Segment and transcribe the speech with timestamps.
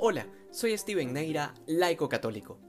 [0.00, 2.60] Hola, soy Steven Neira, laico católico.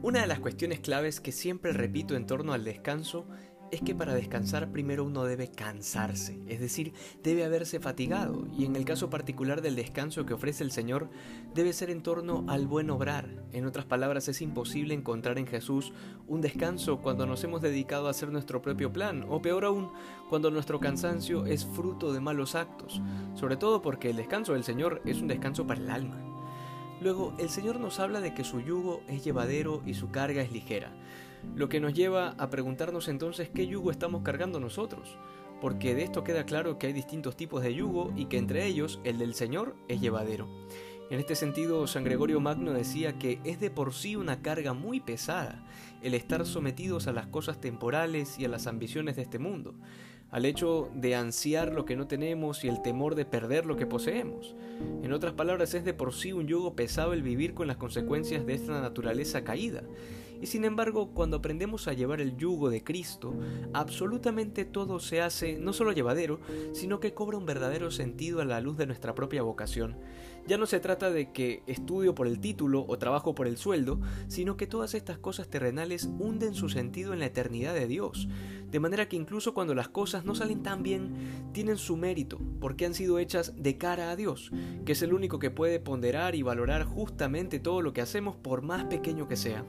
[0.00, 3.26] Una de las cuestiones claves que siempre repito en torno al descanso
[3.70, 8.74] es que para descansar primero uno debe cansarse, es decir, debe haberse fatigado, y en
[8.74, 11.10] el caso particular del descanso que ofrece el Señor,
[11.54, 13.44] debe ser en torno al buen obrar.
[13.52, 15.92] En otras palabras, es imposible encontrar en Jesús
[16.26, 19.90] un descanso cuando nos hemos dedicado a hacer nuestro propio plan, o peor aún,
[20.30, 23.02] cuando nuestro cansancio es fruto de malos actos,
[23.34, 26.29] sobre todo porque el descanso del Señor es un descanso para el alma.
[27.00, 30.52] Luego, el Señor nos habla de que su yugo es llevadero y su carga es
[30.52, 30.92] ligera.
[31.54, 35.16] Lo que nos lleva a preguntarnos entonces qué yugo estamos cargando nosotros,
[35.60, 39.00] porque de esto queda claro que hay distintos tipos de yugo y que entre ellos
[39.04, 40.46] el del Señor es llevadero.
[41.10, 45.00] En este sentido, San Gregorio Magno decía que es de por sí una carga muy
[45.00, 45.64] pesada
[46.02, 49.74] el estar sometidos a las cosas temporales y a las ambiciones de este mundo,
[50.30, 53.86] al hecho de ansiar lo que no tenemos y el temor de perder lo que
[53.86, 54.54] poseemos.
[55.02, 58.46] En otras palabras, es de por sí un yugo pesado el vivir con las consecuencias
[58.46, 59.82] de esta naturaleza caída.
[60.40, 63.34] Y sin embargo, cuando aprendemos a llevar el yugo de Cristo,
[63.74, 66.40] absolutamente todo se hace no solo llevadero,
[66.72, 69.96] sino que cobra un verdadero sentido a la luz de nuestra propia vocación.
[70.46, 74.00] Ya no se trata de que estudio por el título o trabajo por el sueldo,
[74.28, 78.26] sino que todas estas cosas terrenales hunden su sentido en la eternidad de Dios,
[78.70, 82.86] de manera que incluso cuando las cosas no salen tan bien, tienen su mérito, porque
[82.86, 84.50] han sido hechas de cara a Dios,
[84.84, 88.62] que es el único que puede ponderar y valorar justamente todo lo que hacemos por
[88.62, 89.64] más pequeño que sea.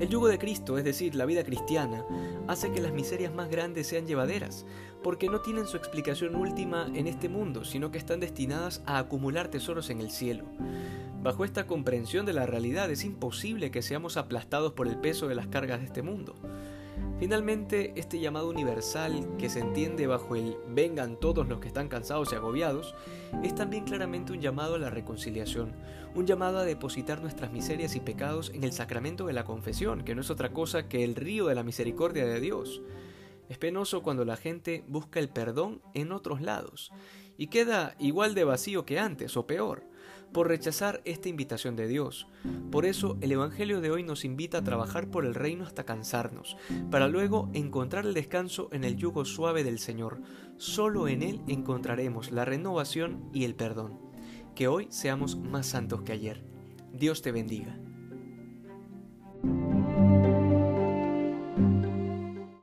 [0.00, 2.04] El yugo de Cristo, es decir, la vida cristiana,
[2.46, 4.64] hace que las miserias más grandes sean llevaderas,
[5.02, 9.48] porque no tienen su explicación última en este mundo, sino que están destinadas a acumular
[9.48, 10.44] tesoros en el cielo.
[11.20, 15.34] Bajo esta comprensión de la realidad es imposible que seamos aplastados por el peso de
[15.34, 16.36] las cargas de este mundo.
[17.18, 22.32] Finalmente, este llamado universal que se entiende bajo el vengan todos los que están cansados
[22.32, 22.94] y agobiados,
[23.42, 25.72] es también claramente un llamado a la reconciliación,
[26.14, 30.14] un llamado a depositar nuestras miserias y pecados en el sacramento de la confesión, que
[30.14, 32.82] no es otra cosa que el río de la misericordia de Dios.
[33.48, 36.92] Es penoso cuando la gente busca el perdón en otros lados
[37.36, 39.82] y queda igual de vacío que antes o peor
[40.32, 42.26] por rechazar esta invitación de Dios.
[42.70, 46.56] Por eso el Evangelio de hoy nos invita a trabajar por el reino hasta cansarnos,
[46.90, 50.20] para luego encontrar el descanso en el yugo suave del Señor.
[50.56, 53.98] Solo en Él encontraremos la renovación y el perdón.
[54.54, 56.42] Que hoy seamos más santos que ayer.
[56.92, 57.78] Dios te bendiga.